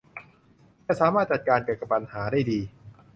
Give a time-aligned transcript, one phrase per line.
[0.85, 2.59] จะสามารถจัดการกับปัญหาได้ดี